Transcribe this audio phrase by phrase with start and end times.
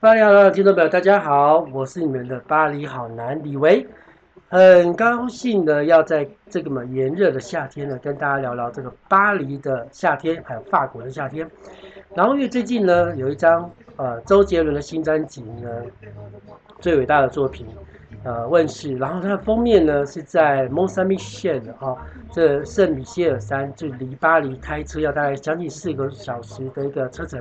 [0.00, 3.84] 巴黎好男听众朋友，大家好，我是你们的巴黎好男李维，
[4.48, 11.50] 很高兴的要在这个嘛炎热的夏天呢，跟大家聊聊这个巴黎的夏天，还有法国的夏天。
[12.14, 15.68] 然后因为最近呢，有一张呃周杰伦的新专辑呢，
[16.78, 17.66] 最伟大的作品。
[18.24, 21.96] 呃，问世，然后它的封面呢是在 mozamiche 的哈，
[22.32, 27.40] 这圣米歇尔山就离巴黎开车要大概将近四个小时的一个车程。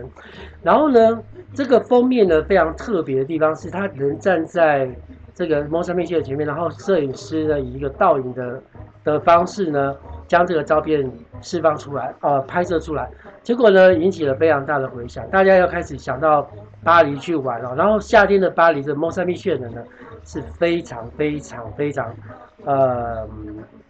[0.61, 1.19] 然后呢，
[1.53, 4.87] 这个封面呢非常特别的地方是，他人站在
[5.33, 8.61] 这个蒙萨米谢尔前面，然后摄影师呢以一个倒影的
[9.03, 9.95] 的方式呢
[10.27, 13.09] 将这个照片释放出来，呃，拍摄出来，
[13.41, 16.47] 结果呢引起了非常大的回响，大家要开始想到
[16.83, 17.75] 巴黎去玩了。
[17.75, 19.83] 然后夏天的巴黎的蒙萨米谢尔呢。
[20.27, 22.13] 是非常非常非常，
[22.65, 23.25] 呃，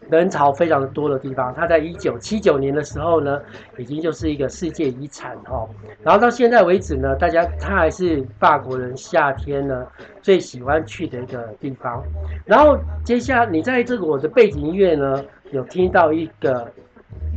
[0.07, 1.51] 人潮非常的多的地方。
[1.55, 3.41] 它在一九七九年的时候呢，
[3.77, 5.67] 已经就是一个世界遗产哈。
[6.03, 9.85] 然后到现在为止呢，大家它还是法国人夏天呢
[10.21, 12.03] 最喜欢去的一个地方。
[12.45, 16.71] 然后接下来你在这个我的背景音乐呢，有听到一个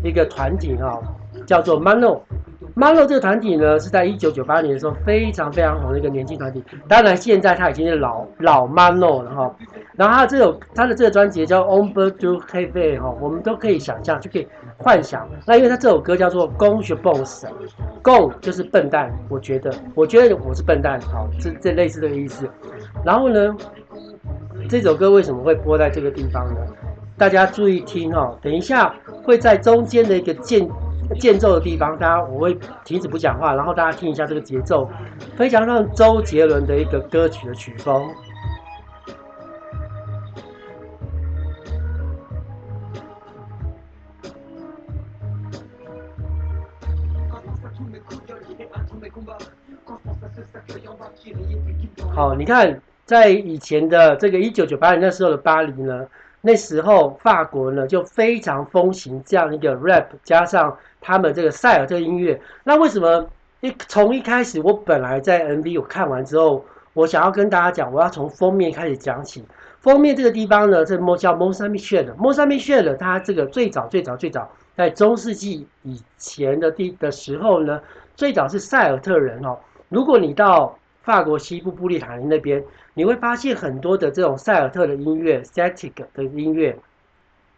[0.05, 1.01] 一个团体哈，
[1.51, 2.21] 叫做 Mano。
[2.77, 6.63] Mano 这个团体呢，是在一九九八年的时候非常非常红的一个年轻团体。
[6.87, 9.57] 当然，现在他已经是老老 Mano 了哈。
[9.97, 14.47] 然后他这首他的这个专辑叫 Ombre du Rêve 哈，我们都可以想象，就可以
[14.79, 15.29] 幻想。
[15.45, 22.49] 那因为他这首歌叫做 Gon je pense，Gon 就是笨蛋，我觉得，我觉得我是笨蛋，好，这这类似的意思。
[23.05, 23.57] 然后呢，
[24.69, 26.61] 这首歌为什么会播在这个地方呢？
[27.19, 30.71] 大家注意听哦，等一下会在中间的一个键。
[31.19, 34.89] 间奏的地方，大家我会停止不讲话，然后大家听一下这个节奏，
[35.37, 38.09] 非常像周杰伦的一个歌曲的曲风。
[52.13, 56.07] 好，你看，在以前的这个一九九八年那时候的巴黎呢，
[56.41, 60.77] 那时候法国呢就非常风行这样一个 rap 加上。
[61.01, 63.29] 他们这个赛尔特音乐，那为什么
[63.61, 69.45] 一从一开始，我本来在 MV 我看完之后，我想要跟大家讲，我要从封面开始讲起。
[69.81, 72.15] 封面这个地方呢，这叫蒙萨米谢尔。
[72.19, 74.47] 蒙萨米谢尔，它这个最早最早最早
[74.77, 77.81] 在中世纪以前的地的时候呢，
[78.15, 79.59] 最早是赛尔特人哦。
[79.89, 82.63] 如果你到法国西部布列塔尼那边，
[82.93, 86.77] 你会发现很多的这种赛尔特的音乐，Celtic 的音乐。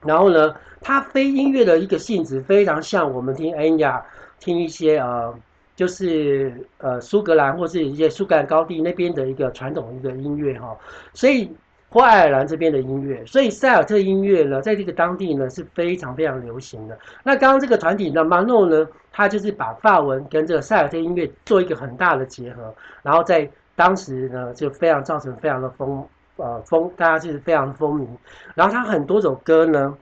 [0.05, 4.05] 然后呢，它非音乐的一个性质非常像我们听恩雅，
[4.39, 5.35] 听一些呃，
[5.77, 10.77] 就是呃苏格兰或是一些苏格兰高地那边的一个传统一个音乐哈，
[11.15, 11.51] 所以
[11.89, 16.99] 或爱尔兰这边的音乐，所以塞尔特音乐呢，在这个当地呢是非常非常流行的。
[17.23, 26.05] 那刚刚这个团体呢，Mano 呢，他就是把法文跟这个塞尔特音乐做一个很大的结合，然后在当时呢就非常造成非常的风。
[26.43, 28.05] 呃，风大家就是非常风靡，
[28.57, 29.97] 然后他很多首歌呢，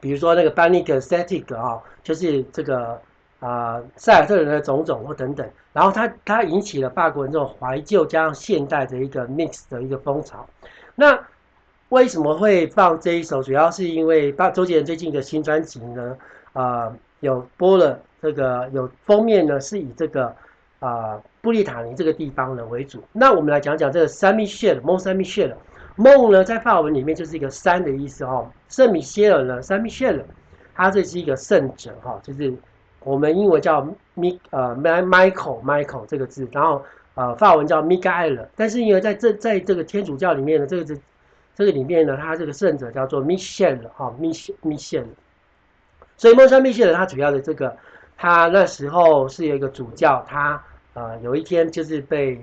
[0.00, 3.00] 比如说那个 Panic at the Disco 啊，就是这个
[3.40, 10.46] 啊，赛、尔特人的种种或等等，然后他他引起了法国人这种怀旧加上现代的一个 mix 的一个风潮。
[10.94, 11.18] 那
[11.88, 13.42] 为什么会放这一首？
[13.42, 16.16] 主要是因为把周杰伦最近的新专辑呢，
[16.52, 20.32] 啊、呃，有播了这个有封面呢，是以这个。
[20.80, 23.02] 啊、呃，布列塔尼这个地方呢为主。
[23.12, 25.56] 那我们来讲讲这个圣米歇尔，蒙圣米歇尔。
[25.96, 28.50] 蒙呢，在法文里面就是一个山的意思哦。
[28.68, 30.24] 圣米歇尔呢，圣米歇尔，
[30.74, 32.54] 它这是一个圣者哈，就是
[33.00, 36.82] 我们英文叫米呃 Michael Michael 这个字，然后
[37.14, 38.48] 呃法文叫米盖埃尔。
[38.56, 40.94] 但是因为在这在这个天主教里面呢，这个这
[41.54, 45.06] 这个里面呢，它这个圣者叫做米歇尔哈，米歇米歇尔。
[46.16, 47.76] 所以蒙圣米歇尔它主要的这个，
[48.16, 50.62] 他那时候是有一个主教他。
[51.00, 52.34] 呃，有一天就是被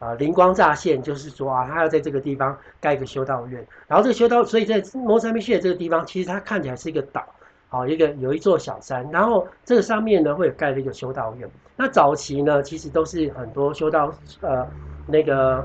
[0.00, 3.64] 啊、呃、灵光乍现，就是说啊，他要在这个地方盖个修道院。
[3.86, 7.24] 然后这个修道，所以在摩萨密谢这个地方，其实它看起来是一个岛，
[7.68, 9.08] 好一个有一座小山。
[9.12, 11.48] 然后这个上面呢，会盖了一个修道院。
[11.76, 14.66] 那早期呢，其实都是很多修道呃
[15.06, 15.64] 那个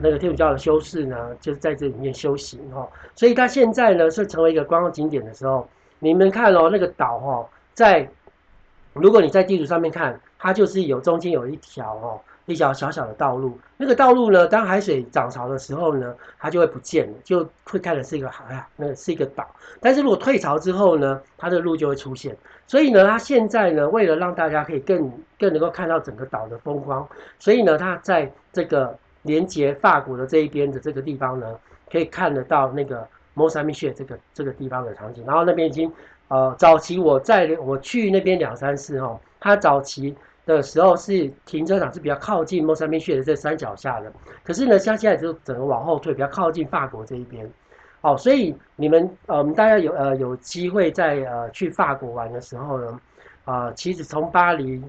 [0.00, 2.88] 那个天主教的修士呢，就是在这里面修行哈。
[3.16, 8.08] 所以它现在呢是成为一个观光景点的时候，你们看哦，那个岛哈，在
[8.92, 10.20] 如果你在地图上面看。
[10.38, 13.58] 它就是有中间有一条哦，一条小小的道路。
[13.76, 19.46] 那个道路呢，当海水涨潮的时候呢，它就会不见了，就会看的是一个海啊，那是一个岛。
[19.80, 22.36] 但是如果退潮之后呢，它的路就会出现。
[22.66, 27.06] 所以呢，它现在呢，为了让大家可以更更能够看到整个岛的风光，
[27.38, 31.46] 所以呢，它在这个连接法国的这一边的这个地方呢，
[31.90, 35.24] 可以看得到那个蒙萨米谢这个这个地方的场景。
[35.26, 35.92] 然后那边已经
[36.28, 40.16] 呃，早期我在我去那边两三次哈，它早期。
[40.46, 44.12] 的时候是停车场是比较靠近蒙山明穴的这山脚下的，
[44.44, 47.44] 可是呢，像现在就整个往后退，比较靠近法国这一边。
[48.00, 53.00] 好，所以你们呃，我们大家有呃有机会在呃去法国玩的时候呢，
[53.44, 54.80] 啊、呃，其实从巴黎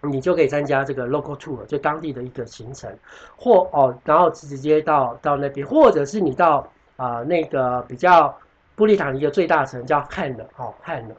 [0.00, 2.90] 你就可以参加这个 local tour，就当地的一个行程，
[3.36, 8.34] 或哦，然后直接到到那边，或者是你到啊、那个比较
[8.76, 11.14] 布列塔尼的最大城叫汉勒，哦汉勒，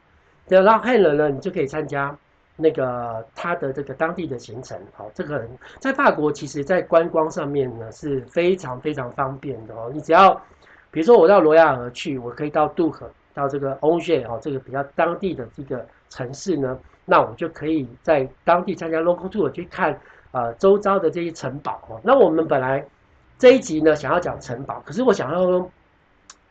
[0.48, 2.12] 对，然后汉勒呢，你就可以参加。
[2.62, 5.44] 那个他的这个当地的行程，好，这个
[5.80, 9.90] 在法国其实，在观光上面呢是非常非常方便的哦。
[9.92, 10.32] 你只要，
[10.92, 19.98] 比如说我到罗亚尔去，我可以到杜克，到这个翁谢哦，这个比较当地的这个城市呢，那我就可以在当地参加 local tour 去看
[20.30, 22.00] 呃周遭的这些城堡哦。
[22.04, 22.86] 那我们本来
[23.38, 25.68] 这一集呢想要讲城堡，可是我想要，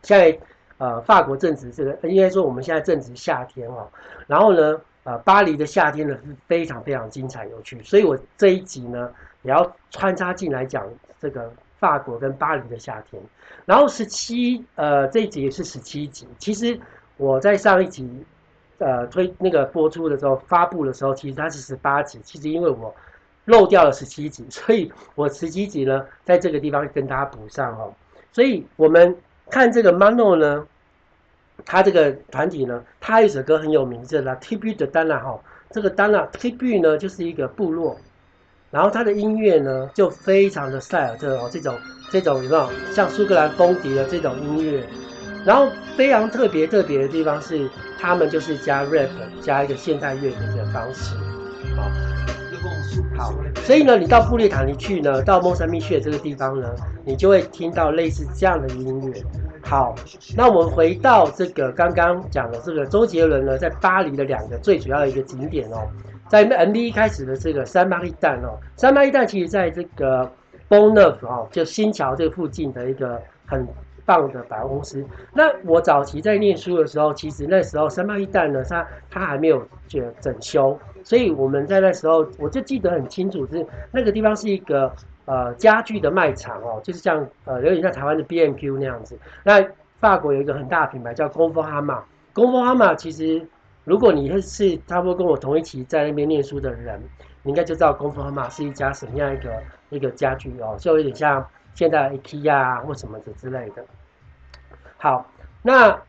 [0.02, 0.38] 在
[0.78, 3.88] 呃法国正值这个，应该说我们现在正值夏天哦，
[4.28, 4.80] 然后呢。
[5.04, 9.12] 呃，巴黎的夏天呢是非常非常精彩有趣，所以我这一集呢
[9.42, 10.88] 也要穿插进来讲
[11.20, 13.20] 这个法国跟巴黎的夏天。
[13.66, 16.28] 然后十七，呃，这一集也是十七集。
[16.38, 16.80] 其实
[17.18, 18.08] 我在上一集
[18.78, 22.20] 呃推那个播出的时候发布的时候，其实它是十八集。
[22.24, 22.94] 其实因为我
[23.46, 27.92] 漏掉了十七集， 所以我十七集呢在这个地方跟大家补上哦。
[28.32, 29.18] 所以我们
[29.50, 30.68] 看这个 Mano 呢。
[31.66, 35.40] 他这个团体呢，他有一首歌很有名，叫《Tribu de Dana》哈。
[35.72, 37.98] 这个 Dana Tribu 呢，就是一个部落，
[38.72, 41.76] 然后他的音乐呢，就非常的赛尔特哦，这种
[42.10, 44.84] 这种有没有像苏格兰风笛的这种音乐？
[45.46, 47.70] 然后非常特别特别的地方是，
[48.00, 49.10] 他们就是加 rap
[49.42, 51.16] 加一个现代乐的这个方式，
[51.76, 51.90] 好。
[53.18, 53.34] 好，
[53.66, 56.70] 所以呢，你到布列塔尼去呢，到蒙山密穴这个地方呢，
[57.06, 59.24] 你就会听到类似这样的音乐。
[59.72, 59.96] 好，
[60.36, 65.88] 那我们回到这个刚刚讲的这个周杰伦呢，在巴黎的两个最主要的一个景点哦，
[66.28, 70.30] 在 MV 一开始的这个圣玛丽旦哦，圣玛丽旦其实在这个
[70.68, 73.66] b o n n e u f 哦，就新桥这个附近的一个很
[74.06, 75.06] 棒的百货公司。
[75.34, 84.94] 那我早期在念书的时候，其实那时候圣玛丽旦呢，它它还没有就整修，所以我们在那时候我就记得很清楚，是那个地方是一个。
[85.26, 89.18] 呃，家具的卖场哦，就是像呃，有点像台湾的 B&Q 那样子。
[89.44, 89.64] 那
[90.00, 92.02] 法国有一个很大的品牌叫 Conforama。
[92.34, 93.46] Conforama 其实，
[93.84, 97.00] 如果你是差不多跟我同一期在那边念书的人，
[97.44, 103.86] 你应该就知道 Conforama 是一家什么样一个一个家具哦，就有点像现在 IKEA 啊或什么的之类的。
[104.98, 105.30] 好，
[105.62, 106.02] 那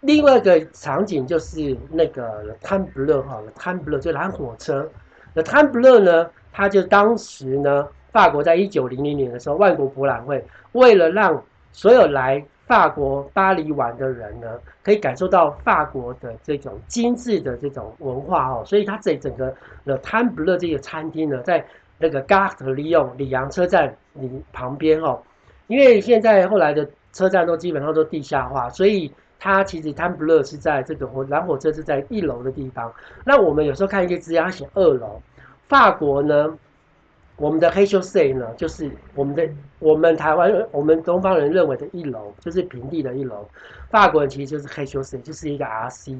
[0.00, 4.88] 另外一个场景就是那个 Le Train Bleu 哈，Le Train Bleu 就蓝火车。
[5.34, 7.88] Le Train Bleu 呢，它就当时呢。
[8.14, 10.40] 法国在一九零零年的时候，万国博览会
[10.70, 14.46] 为了让所有来法国巴黎玩的人呢，
[14.84, 19.52] 可以感受到法国的这种精致的这种文化哦，所以它这整个
[19.84, 21.66] 的 Le m p l 这个餐厅呢，在
[21.98, 25.20] 那个 Gare 利用里昂车站里旁边哦，
[25.66, 32.92] 因为现在后来的车站都基本上都地下化，所以它其实 t e m p l 是在这个火蓝火车是在一楼的地方。
[33.24, 35.20] 那我们有时候看一些资料，它写二楼，
[35.66, 36.56] 法国呢？
[37.36, 39.48] 我们的黑修塞呢，就是我们的
[39.80, 43.44] 我们台湾，我们东方人认为的一楼，就是平地的一楼。
[43.90, 46.16] 法国人其实就是黑修塞，就是一个 RC，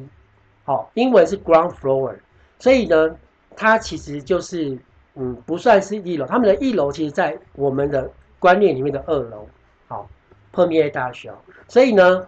[0.65, 2.17] 好，英文是 ground floor，
[2.59, 3.15] 所以呢，
[3.55, 4.77] 它其实就是
[5.15, 6.27] 嗯，不算是一楼。
[6.27, 9.47] 他们的一楼其实，在我们的观念里面的二楼，
[9.87, 10.09] 好
[10.51, 11.41] 破灭大小。
[11.69, 12.27] 所以呢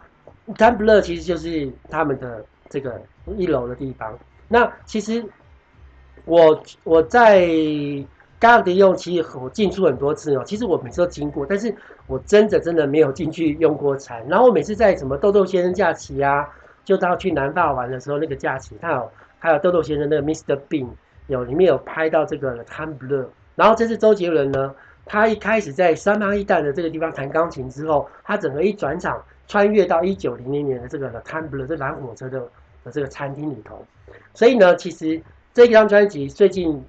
[0.54, 3.02] ，Temple 其实就是他们的这个
[3.36, 4.16] 一楼的地方。
[4.46, 5.24] 那其实
[6.24, 7.48] 我我在。
[8.38, 11.74] Gare de Lyon 其实我进出很多次哦，其实我每次都经过，但是
[12.06, 14.22] 我真的真的没有进去用过餐。
[14.28, 16.46] 然后每次在什么豆豆先生假期啊，
[16.84, 20.58] 就到去南法玩的时候，那个假期他有还有豆豆先生那个 Mr.
[20.68, 20.86] Bean
[21.28, 23.26] 有里面有拍到这个 Le Train Bleu。
[23.54, 24.74] 然后这次周杰伦呢，
[25.06, 32.40] 他一开始在三八一旦的这个地方弹钢琴之后，他整个一转场穿越到一九零零年的这个 Le Train Bleu 这蓝火车的
[32.84, 33.82] 的这个餐厅里头。
[34.34, 35.22] 所以呢，其实
[35.54, 36.84] 这一张专辑最近。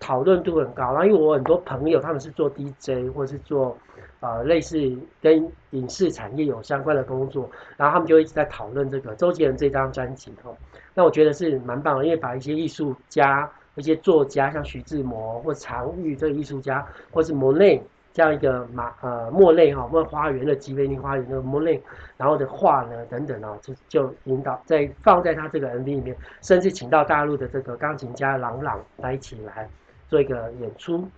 [0.00, 3.76] 讨论度很高，然后因为我很多朋友他们是做 DJ 或是做
[4.20, 4.76] 呃类似
[5.20, 10.56] 跟影视产业有相关的工作，然后他们就一直在讨论这个周杰伦这张专辑哦。
[10.94, 17.80] 那我觉得是蛮棒的，因为把一些艺术家、一些作家，像徐志摩或常玉这个艺术家，或是莫内
[18.12, 21.80] 这样一个马呃莫内哈，莫花园的吉维尼花园的莫内，
[22.16, 29.68] 然后的画呢等等哦，就就引导在放在他这个 MV 里面，甚至请到大陆的这个钢琴家郎朗来一起来。
[30.10, 31.08] 做一个演出，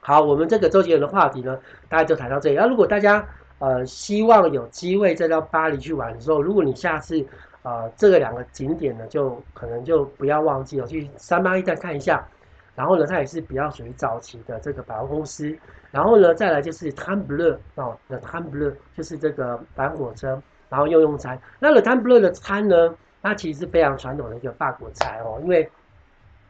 [0.00, 1.56] 好，我们这个周杰伦的话题呢，
[1.88, 2.56] 大家就谈到这里。
[2.56, 3.24] 那如果大家
[3.60, 7.24] 呃希望有机会再到巴黎去玩的时候，如果你下次
[7.62, 12.26] 呃这个两个景点呢，就可能就不要忘记了去圣玛丽旦看一下，
[12.74, 15.56] 然后呢，它也是比较属于早期的这个百货公司。
[15.90, 21.40] 然后呢，再来就是 Train Bleu 哦，Le Train Bleu 就是这个板火车，然后用用餐。
[21.58, 25.70] 那 The Train Bleu 的餐呢，它其实是非常传统的一个法国菜哦，因为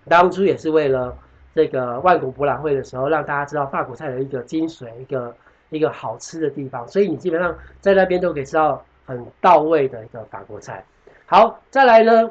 [0.09, 1.17] 当初也是为了
[1.59, 5.35] 这个万国博览会的时候，让大家知道法国菜的一个精髓，一个
[5.71, 6.87] 一个好吃的地方。
[6.87, 10.85] 所以你基本上在那边都可以吃到很到位的一个法国菜。
[11.27, 12.31] 好，再来呢，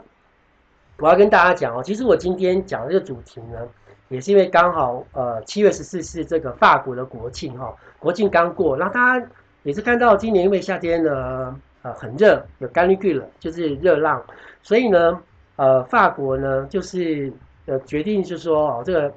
[0.99, 3.67] 我要跟大家讲哦，其实我今天讲的这个主题呢。
[4.09, 9.27] 也是因为刚好，呃，七月十四是这个法国的国庆哈，国庆刚过，那大家
[9.63, 14.23] 也是看到今年因为夏天呢，呃，很热，有干滤季了，就是热浪，
[14.63, 15.19] 所以呢，
[15.57, 17.29] 呃，法国呢就是
[17.67, 19.13] 呃决定就是说哦，这个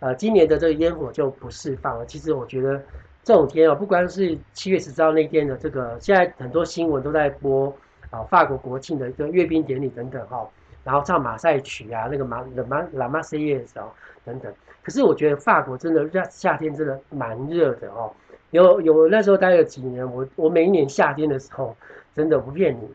[0.00, 2.04] 呃今年的这个烟火就不释放了。
[2.04, 2.82] 其实我觉得
[3.22, 7.72] 这种天哦，不光是七月十四号那天的这个，现在很多新闻都在播
[8.10, 10.44] 啊，法国国庆的一个阅兵典礼等等哈。
[10.82, 13.90] 然后唱马赛曲啊，那个马的马拉马赛耶的哦，
[14.24, 14.52] 等等。
[14.82, 18.10] 可是我觉得法国真的夏夏天真的蛮热的哦。
[18.50, 21.76] 有有那时候待了几年，我我每一年夏天的时候，
[22.16, 22.88] 真的不骗你。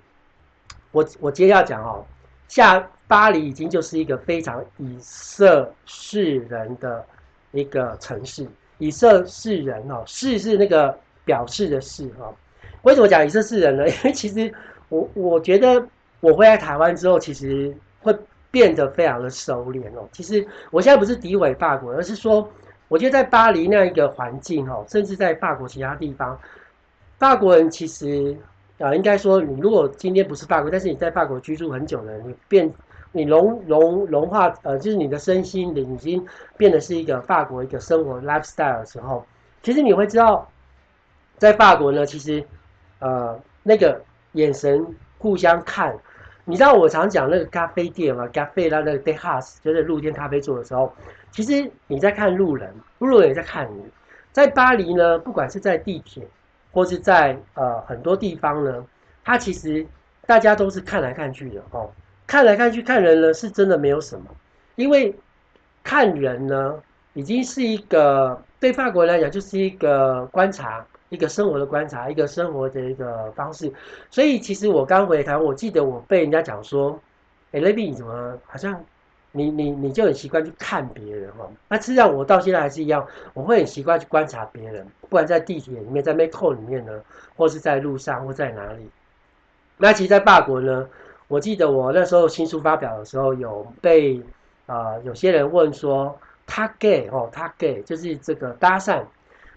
[0.92, 2.04] 我我接下来讲哦，
[2.48, 7.06] 夏巴黎已经就是一个非常以色事人的
[7.52, 8.48] 一个城市。
[8.78, 12.34] 以色事人哦，事是那个表示的事哦。
[12.84, 13.88] 为什么讲以色事人呢？
[13.90, 14.54] 因为其实
[14.90, 15.86] 我我觉得。
[16.22, 17.72] 我回来台湾之后，其实
[18.02, 18.18] 会
[18.50, 20.10] 变得非常的收敛哦。
[20.12, 22.50] 其实我现在不是诋毁法国，而是说，
[22.88, 26.40] 我觉得在巴黎那一个环境哦，甚至在法国其他地方，
[27.20, 28.36] 法国人其实
[28.80, 32.74] 啊，应该说，你如果今天不是法国，但是你在法国居住很久了，你变
[33.16, 36.26] 你融融融化，呃，就是你的身心灵已经
[36.58, 39.26] 变得是一个法国一个生活 lifestyle 的时候，
[39.64, 40.52] 其实你会知道，
[41.38, 42.44] 在法国呢，其实
[43.00, 44.02] 呃那个
[44.34, 44.86] 眼神
[45.18, 45.98] 互相看。
[46.44, 48.28] 你知道我常讲那个咖啡店嘛？
[48.28, 50.94] 咖啡啦，那个 terrace 就是露天咖啡座的时候，
[51.32, 53.84] 其实你在看路人，路人也在看你。
[54.34, 56.28] 在巴黎呢，不管是在地铁，
[56.74, 58.86] 或是在呃很多地方呢，
[59.24, 59.88] 它其实
[60.28, 61.90] 大家都是看来看去的哦。
[62.28, 64.26] 看来看去看人呢，是真的没有什么，
[64.76, 65.14] 因为
[65.84, 66.82] 看人呢，
[67.14, 70.86] 已经是一个对法国人来讲就是一个观察。
[71.10, 73.72] 一个生活的观察，一个生活的一个方式，
[74.10, 77.00] 所以其实我刚回台，我记得我被人家讲说，
[77.52, 78.84] 哎，Levi 你怎么好像
[79.32, 81.50] 你你你就很习惯去看别人哦？
[81.70, 83.06] 那实际上我到现在还是一样，
[83.36, 87.00] 我会很习惯去观察别人，不管在地铁里面，在 Metro 里面呢，
[87.38, 88.90] 或是在路上，或在哪里。
[89.78, 90.90] 那其实，在法国呢，
[91.28, 94.22] 我记得我那时候新书发表的时候，有被
[94.66, 99.02] 啊、呃、有些人问说，他 gay 哦，他 gay 就是这个搭讪。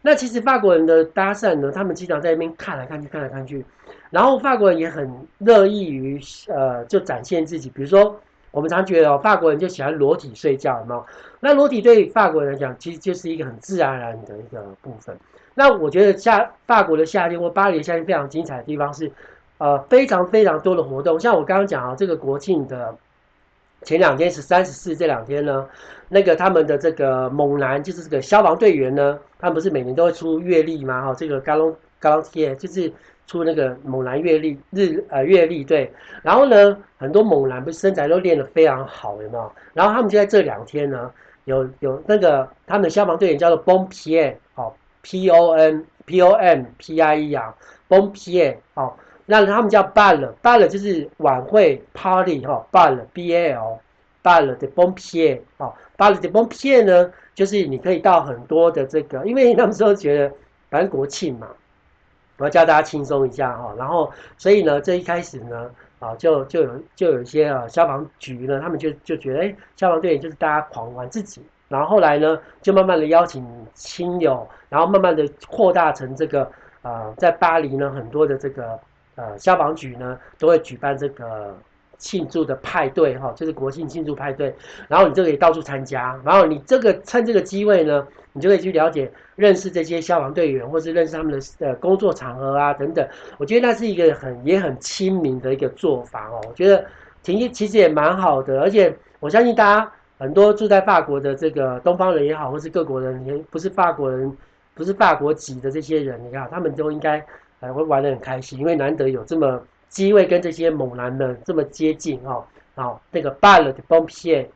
[0.00, 3.64] 那其实法国人的搭讪呢，他们经常在那边看来看去，看来看去，
[4.10, 7.68] 然后法国人也很乐意于呃，就展现自己。
[7.68, 8.18] 比如说，
[8.50, 11.04] 我们常觉得哦，法国人就喜欢裸体睡觉，有没有？
[11.40, 15.14] 那裸体对法国人来讲，其实就是一个很自然而然的一个部分。
[15.54, 19.10] 那我觉得夏法国的夏天或巴黎的夏天非常精彩的地方是，
[19.58, 21.20] 呃，非常非常多的活动。
[21.20, 22.96] 像我刚刚讲啊，这个国庆的。
[23.82, 25.64] 前两天是三十四，这两天呢，
[26.08, 31.00] 那个他们的这个猛男就是这个消防队员呢，他们不是每年都会出月历吗？
[31.00, 32.92] 哈，这个高龙高龙贴就是
[33.28, 35.88] 出那个猛男月历日呃月历对，
[36.22, 39.52] 然后呢，很多猛男不是身材都练得非常好，有没有？
[39.74, 41.08] 然后他们就在这两天呢，
[41.44, 44.72] 有有那个他们的消防队员叫做 Pompier 哦
[45.02, 47.54] ，P O N P O M P I E 啊
[47.88, 48.92] ，Pompier 哦。
[49.30, 60.34] 那他们叫 bal，bal 就是晚会 party 哈，bal，b a l，bal de pompier 哦，bal de pompier 呢，就是你可以到很多的这个，因为他们说觉得
[60.70, 61.46] 反正国庆嘛，
[62.38, 78.80] 我要教大家轻松一下哈，然后所以呢，这一开始呢，啊就就有就有一些啊消防局呢，他们就就觉得哎，消防队员就是大家狂玩自己，然后后来呢，就慢慢的邀请亲友，然后慢慢的扩大成这个啊，在巴黎呢很多的这个。
[79.18, 81.52] 呃，消防局呢都会举办这个
[81.96, 84.54] 庆祝的派对哈，就是国庆庆祝派对，
[84.86, 93.04] 然后你就可以到处参加，然后你这个趁这个机会呢，你就可以去了解、认识这些消防队员，或是认识他们的呃工作场合啊等等。
[93.38, 96.84] 我觉得那是一个很也很亲民的一个做法哦，我觉得
[97.24, 104.32] 挺其实也蛮好的，而且我相信大家很多住在法国的这个东方人也好，或是各国人也不是法国人，
[104.76, 107.20] 不是法国籍的这些人，你看他们都应该。
[107.60, 112.44] 哎，会玩得很开心，因为难得有这么机会跟这些猛男们这么接近哦。
[112.74, 114.46] 好，那个 bal de pompier。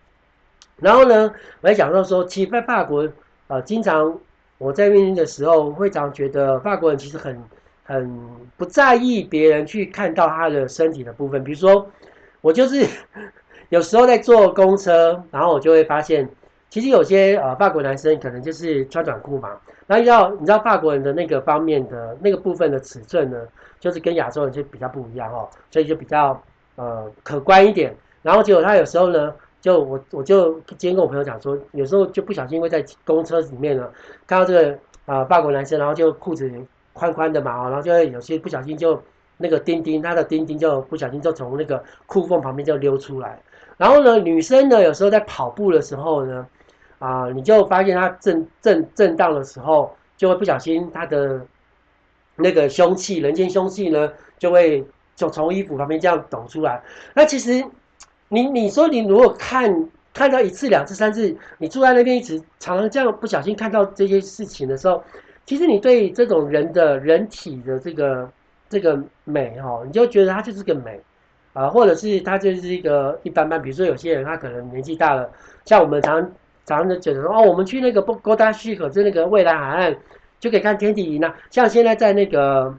[0.76, 3.08] 然后呢，我还讲到说，其实在法国，
[3.48, 4.18] 呃，经常
[4.58, 7.42] 我在运营的时候，会常觉得法国人其实很
[7.84, 8.20] 很
[8.56, 11.42] 不在意别人去看到他的身体的部分。
[11.42, 11.90] 比如说，
[12.40, 12.86] 我就是
[13.70, 16.28] 有时候在坐公车，然后我就会发现，
[16.72, 19.50] 其实有些呃法国男生可能就是穿短裤嘛，
[19.86, 23.36] 然后要你知道法国人的那个方面的那个部分的尺寸呢，
[23.78, 26.42] 就是跟亚洲人就比较不一样哦，所以就比较
[26.76, 27.94] 呃可观一点。
[28.22, 33.86] 然后结果他有时候呢，就我我就今天跟我朋友讲说，有时候就不小心会在公车里面呢
[34.26, 36.50] 看到这个、呃、法国男生，然后就裤子
[36.94, 38.98] 宽宽的嘛哦，然后就会有些不小心就
[39.36, 43.38] 那个丁丁，他的丁丁就不小心就从那个裤缝旁边就溜出来。
[43.76, 46.46] 然后呢，女生呢有时候在跑步的时候呢。
[47.02, 51.44] 啊，你就发现它震震震荡的时候，就会不小心它的
[52.36, 56.80] 那个凶器，人间凶器呢，就会就从衣服旁边这样抖出来。
[57.12, 57.64] 那其实
[58.28, 65.02] 你你说你如果看看到一次两次三次，你住在那边一直常常这样不小心看到这些事情的时候，
[65.44, 68.30] 其实你对这种人的人体的这个
[68.68, 71.00] 这个美哈，你就觉得它就是个美
[71.52, 73.60] 啊，或者是它就是一个一般般。
[73.60, 75.28] 比如说有些人他可能年纪大了，
[75.64, 76.30] 像我们常。
[76.64, 79.96] 早上就觉得说哦，我们去那个哥大西河，就那个蔚蓝海岸，
[80.38, 81.34] 就可以看天体营啊。
[81.50, 82.74] 像现在在那个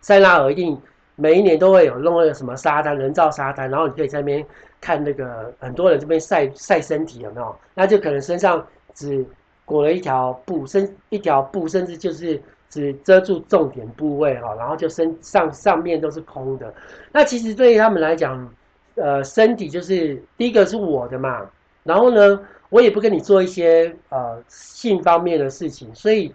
[0.00, 0.80] 塞纳尔，一定
[1.16, 4.44] 每一年都会有弄那个什么沙滩，人造沙滩，然后你可以在那边
[4.80, 7.54] 看那个很多人这边晒晒身体，有没有？
[7.74, 9.24] 那就可能身上只
[9.64, 16.72] 裹了一条布，身一条布，甚至就是只遮住重点部位哈，然后就身上上面都是空的。
[17.12, 18.52] 那其实对于他们来讲，
[18.96, 21.42] 呃，身体就是第一个是我的嘛，
[21.84, 22.40] 然后呢，
[22.72, 26.32] 我也不跟你做一些呃性方面的事情，所以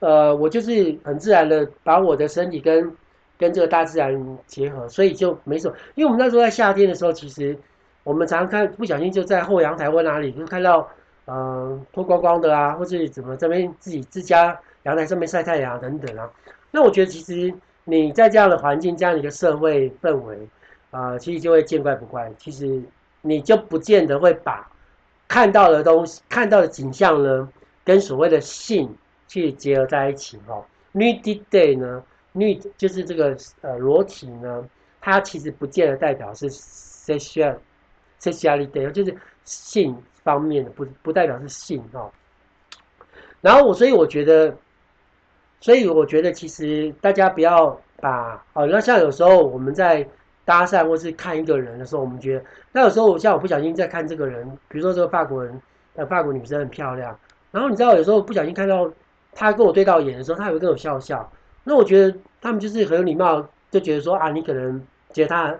[0.00, 2.92] 呃我就是很自然的把我的身体跟
[3.38, 5.74] 跟这个大自然结合，所以就没什么。
[5.94, 7.56] 因为我们那时候在夏天的时候，其实
[8.04, 10.86] 我们常常看不小心就在后阳台或哪里就看到
[11.24, 16.30] 呃脱光光的啊，或是怎么这边自己自家阳台上面晒太阳等等啊。
[16.70, 17.50] 那我觉得其实
[17.84, 20.36] 你在这样的环境、这样的一个社会氛围
[20.90, 22.30] 啊、其实就会见怪不怪。
[22.36, 22.82] 其实
[23.22, 24.68] 你就不见得会把。
[25.30, 27.48] 看到的东西，看到的景象呢，
[27.84, 28.92] 跟所谓的性
[29.28, 30.64] 去结合在一起哦。
[30.92, 32.02] Nudity 呢
[32.34, 34.68] ，nud 就是这个呃裸体呢，
[35.00, 37.54] 它其实不见得代表是 sexual
[38.20, 42.10] sexuality，就是性方面的，不不代表是性哦。
[43.40, 44.52] 然后我所以我觉得，
[45.60, 50.04] 所以我觉得其实大家不要把哦，那像有时候我们在。
[50.50, 55.62] 搭讪或是看一个人的时候，我们觉得，那有时候像我不小心在看这个人，比如说这个法国人，
[55.94, 57.16] 呃，法国女生很漂亮，
[57.52, 58.90] 然后你知道有时候不小心看到
[59.32, 61.30] 她跟我对到眼的时候，她也会跟我笑笑，
[61.62, 65.54] 那我觉得他们就是很有礼貌，就觉得说啊，你可能觉得她，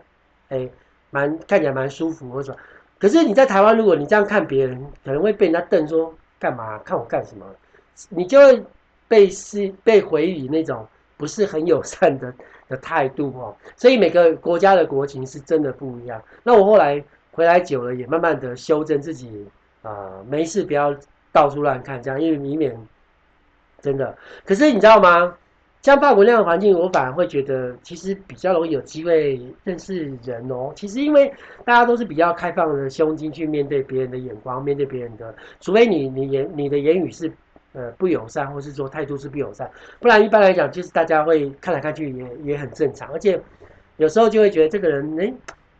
[0.48, 0.68] 哎，
[1.10, 2.56] 蛮看起来蛮舒服或者，
[2.98, 6.78] 可是你在台湾，如果你这样看别人，可能会被人家瞪说干嘛？
[6.78, 7.46] 看我干什么，
[8.08, 8.60] 你就会
[9.06, 10.84] 被是被回以那种
[11.20, 12.32] 不是很友善的。
[12.70, 16.22] 的态度哦，所以每个国家的国情是真的不一样。
[16.44, 17.02] 那我后来
[17.32, 19.44] 回来久了，也慢慢的修正自己
[19.82, 20.94] 啊、没事不要
[21.32, 22.72] 到处乱看，这样因为以免
[23.80, 24.16] 真的。
[24.44, 25.34] 可是你知道吗？
[25.82, 30.72] 像法国那样的环境，我反而会觉得其实比较容易有机会认识人哦。
[30.76, 37.32] 其实因为大家都是比较开放的胸襟去面对别人的眼光，面对别人的，除非你你言你的言语是。
[37.72, 43.40] 呃，不友善，或是说态度是不友善，不然一般来讲，就是大家会看来看去也也很正常，而且
[43.96, 45.32] 有时候就会觉得这个人，哎，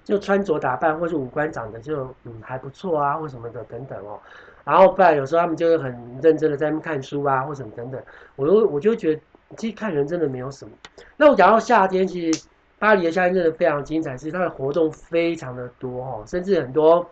[0.05, 4.21] 就穿着打扮或是五官长得就嗯还不错啊，或什么的等等哦。
[4.63, 5.91] 然后不然有时候他们就会很
[6.23, 8.01] 认真的在那边看书啊，或什么等等。
[8.37, 9.23] 我就我就觉得，
[9.57, 10.71] 其实看人真的没有什么。
[11.17, 12.47] 那我讲到夏天，其实
[12.79, 17.05] 巴黎的夏天真的非常精彩，是它的活动非常的多哦，甚至很多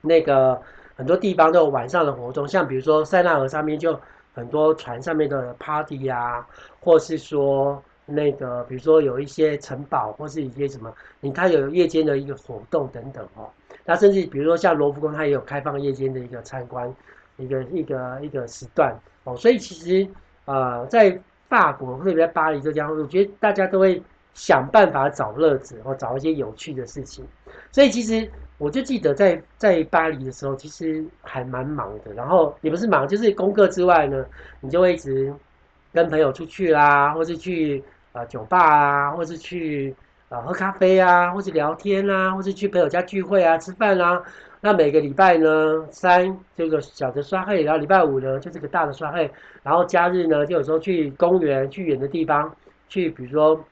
[0.00, 0.60] 那个。
[0.96, 3.98] 很多地方都有晚上的活动，像比如说塞纳河上面就
[4.32, 6.46] 很多船上面的 party 啊，
[6.80, 13.48] 或是说那个比如说有一些城堡或是一些什么，你看有夜间的一个活动等等哦。
[13.84, 16.92] 那甚至比如说像罗浮宫，它也有开放夜间的一个参观，
[17.38, 19.36] 一个一个一个时段哦。
[19.36, 20.08] 所以其实
[20.44, 24.00] 呃，在法国特别在巴黎这家，我觉得大家都会
[24.32, 27.26] 想办法找乐子，或找一些有趣的事情。
[27.72, 28.30] 所以其实。
[28.64, 32.14] 我就记得在在巴黎的时候，其实还蛮忙的。
[32.14, 34.24] 然后也不是忙，就是功课之外呢，
[34.60, 35.30] 你就会一直
[35.92, 39.94] 跟朋友出去啦，或是去啊、酒吧啊，或是去
[40.30, 44.22] 啊、喝咖啡啊，或是聊天啊，或是去朋友家聚会啊、吃饭啦。
[44.62, 49.30] 那每个礼拜呢，三这个小的刷黑，然后礼拜五呢就这个大的刷黑，
[49.62, 52.56] 然后假日呢就有时候去公园、去远的地方，
[52.88, 53.62] 去比如说。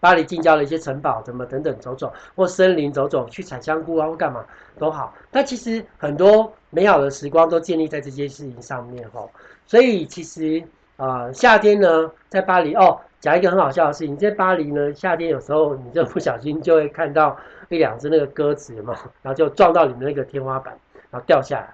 [0.00, 4.44] 巴黎近郊的一些城堡，怎么等等走走，或森林走走，去采香菇啊，或干嘛
[4.78, 5.14] 都好。
[5.30, 9.26] 但其实很多美好的时光都建立在这些事情上面哈。
[9.66, 10.62] 所以其实
[10.96, 17.36] 啊、夏天呢，在巴黎哦，讲一个很好笑的事情，在巴黎呢，夏天有时候你就不小心就会看到
[17.68, 20.76] 一两只那个鸽子嘛， 然后就撞到你们那个天花板，
[21.10, 21.68] 然后掉下来。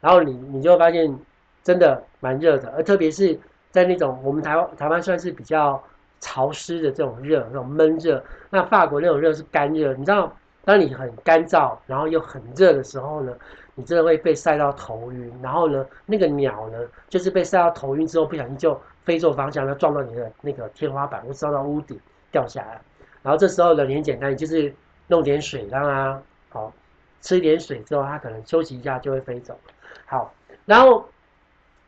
[0.00, 1.14] 然后你你就会发现
[1.62, 3.38] 真的蛮热的，而特别是
[3.70, 5.82] 在那种我们台湾台湾算是比较
[6.20, 10.30] 潮湿的这种热，那种闷热，那法国那种热是干热，你知道，
[10.64, 13.34] 当你很干燥，然后又很热的时候呢，
[13.74, 16.78] 你真的会被晒到头晕，然后呢，那个鸟呢，
[17.08, 21.98] 就是被晒到头晕之后，不小心就飞错方向，要撞到你的那个天花板，或撞到屋顶
[22.30, 22.80] 掉下来。
[23.22, 24.72] 然后这时候呢，很简单，你就是
[25.06, 26.70] 弄点水让它好，
[27.22, 29.58] 吃一点水之后，它可能休息一下就会飞走。
[30.04, 30.32] 好，
[30.66, 31.08] 然后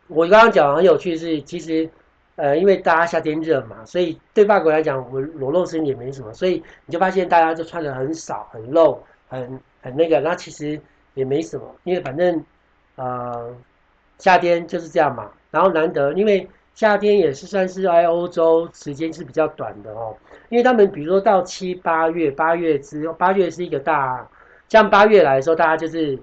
[0.08, 1.86] 我刚刚讲很有趣是，其实。
[2.36, 10.80] 呃，因为大家夏天热嘛，所以对外国来讲，我裸露身也没什么，所以你就发现大家就穿的很少、很露、很很那个，那其实
[11.12, 12.42] 也没什么，因为反正
[12.96, 13.54] 呃
[14.18, 15.30] 夏天就是这样嘛。
[15.50, 20.16] 然后难得，因为夏天也是算是在欧洲时间是比较短的哦，
[20.48, 24.26] 因为他们比如说到七八月，八月之后，八月是一个大，
[24.68, 26.18] 像八月来的时候，大家就是。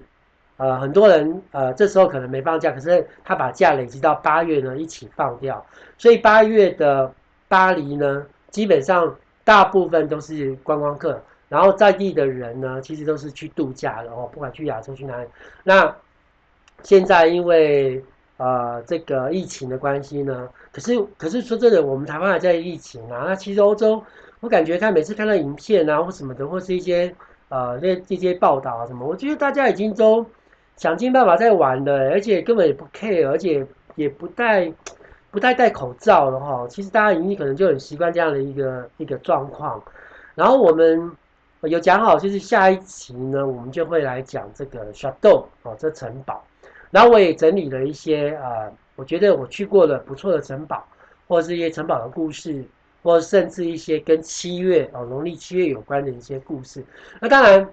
[0.60, 5.64] 呃，很多人呃，这时候可能没放假，可是他把假累积到八月呢，一起放掉。
[5.96, 7.10] 所以八月的
[7.48, 11.18] 巴黎呢，基本上大部分都是观光客，
[11.48, 15.26] 然后在地的人呢，其实都是去度假的哦，不管去亚洲去哪里。
[15.64, 15.96] 那
[16.82, 18.04] 现在因为
[18.36, 23.24] 呃这个疫情的关系呢，可是可是说真的，我们台湾还在疫情啊。
[23.26, 24.04] 那其实欧洲，
[24.40, 27.14] 我感觉他每次看到影片啊或什么的，或是一些
[27.48, 30.26] 呃那这些报道啊什么，我觉得大家已经都。
[30.76, 34.72] 想尽办法在玩的，而且根本也不 care，而且也不戴
[35.30, 36.66] 不戴戴口罩了哈。
[36.68, 39.82] 其实大家已经可能就很习惯这样的一个一个状况。
[40.34, 41.10] 然后我们
[41.62, 46.42] 有讲好，就是下一期呢，我们就会来讲这个 Château 哦，这城堡。
[46.90, 50.84] 然后我也整理了一些啊，我觉得我去过的不错的城堡，
[51.28, 52.64] 或者是一些城堡的故事，
[53.02, 56.82] 或甚至一些跟七月哦，农历七月有关的一些故事。
[57.20, 57.68] 那当然，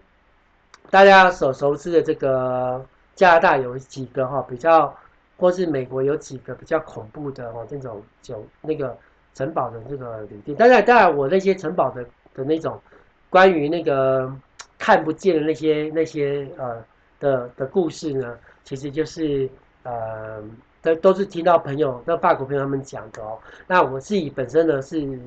[0.89, 2.85] 大家所熟知的这个。
[3.17, 4.95] 加拿大有几个哈比较，
[5.37, 8.95] 或是美国有几个比较恐怖的哦，这种就那个
[9.33, 10.55] 城堡的这个旅店。
[10.55, 12.79] 当然，当然我那些城堡的的那种
[13.27, 14.31] 关于那个
[14.77, 16.85] 看不见的那些那些呃
[17.19, 19.49] 的的故事呢，其实就是
[19.81, 20.39] 呃
[20.83, 23.35] 都都是听到朋友那法国朋友他们讲的哦。
[23.65, 25.19] 那我自己本身呢是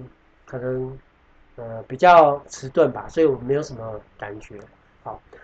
[0.46, 0.96] 可能
[1.57, 4.61] 呃比较迟钝吧，所以我没有什么感觉。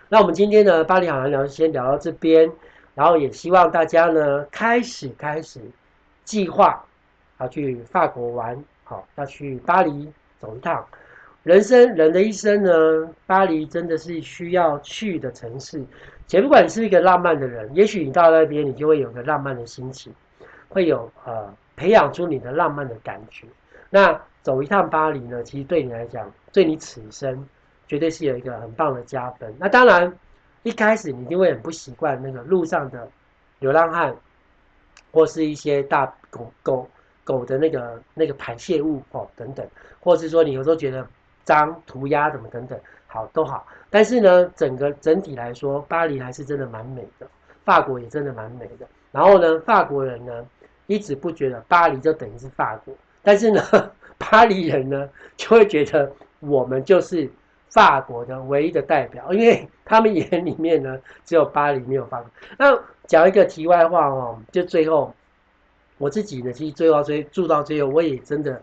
[0.09, 2.49] 那我们今天呢，巴黎好男聊先聊到这边，
[2.95, 5.59] 然后也希望大家呢开始开始
[6.23, 6.81] 计划
[7.39, 10.85] 要去法国玩，好，要去巴黎走一趟。
[11.43, 15.83] 人生人的一生呢，巴黎真的是需要去的城市。
[16.25, 20.13] 且不管是一个浪漫的人，也许你到那边，你就会有个浪漫的心情，
[20.69, 23.45] 会有呃培养出你的浪漫的感觉。
[23.89, 27.47] 那走一趟巴黎呢，其实对你来讲，对你此生。
[27.87, 29.53] 绝对是有一个很棒的加分。
[29.57, 30.13] 那当然，
[30.63, 33.07] 一开始你一定会很不习惯那个路上的
[33.59, 34.13] 流浪汉，
[35.11, 36.89] 或是一些大狗狗
[37.23, 39.65] 狗的那个那个排泄物哦等等，
[40.01, 41.07] 或是说你有时候觉得
[41.45, 43.65] 脏涂鸦怎么等等，好都好。
[43.89, 47.27] 但是呢，整个整体来说，巴黎还是真的蛮美的，
[47.63, 48.85] 法国也真的蛮美的。
[49.11, 50.45] 然后呢，法国人呢
[50.87, 53.61] 一直不觉得巴黎就等于是法国，但是呢，
[54.19, 57.31] 巴黎人呢就会觉得我们就是。
[57.69, 62.29] 法国的唯一的代表， 因为他们眼里面呢，只有巴黎没有法国。
[62.57, 65.13] 那讲一个题外话哦，就最后
[65.97, 68.61] 我自己呢，其实最后追住到最后，我也真的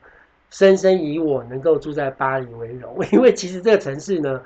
[0.51, 4.40] 深深以我能够住在巴黎为荣， 因为其实这个城市呢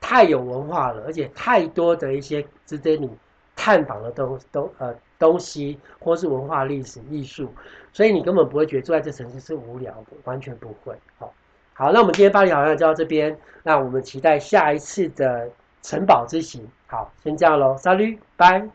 [0.00, 3.10] 太有文化了，而且太多的一些值得你
[3.56, 7.48] 探访的东东呃东西，或是文化历史艺术，
[7.92, 10.94] 所以你根本不会觉得住在这城市是无聊的，完全不会。
[11.18, 11.32] 好。
[11.78, 15.48] 好，那我们今天巴黎好像就到这边，那我们期待下一次的
[15.80, 16.66] 城堡之行。
[16.88, 18.68] 好，先这样喽，Salut，拜。